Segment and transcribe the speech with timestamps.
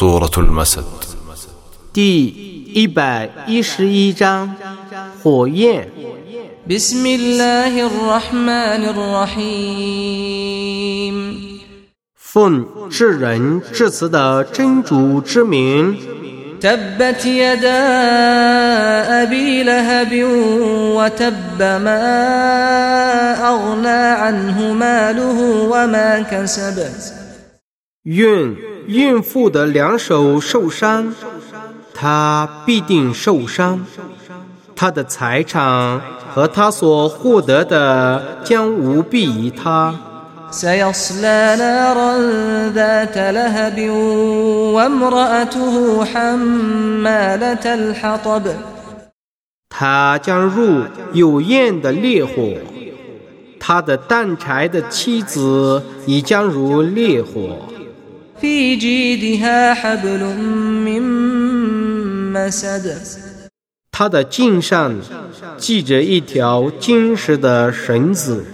[0.00, 0.84] سورة المسد
[1.92, 4.54] 第一百一十一章
[5.22, 5.88] 火焰。
[6.68, 8.84] بسم الله الرحمن
[9.44, 11.16] الرحيم
[12.16, 15.96] 奉至仁至慈的真主之名，
[16.60, 20.24] تبت يدا أبي لهب
[20.96, 22.02] وتب ما
[23.48, 25.38] أغنى عنه ماله
[25.70, 26.78] وما كسب
[28.03, 28.57] 孕
[28.87, 31.13] 孕妇的两手受伤，
[31.93, 33.85] 他必定受伤，
[34.75, 36.01] 他的财产
[36.33, 39.93] 和他所获得的将无裨于他。
[49.69, 50.81] 他将入
[51.13, 52.33] 有焰的烈火，
[53.59, 57.59] 他的担柴的妻子也将如烈火。
[58.40, 60.22] في جيدها حبل
[60.84, 61.02] من
[62.32, 62.96] مسد
[63.90, 64.94] 他的颈上
[65.56, 68.44] 系着一条金石的绳子。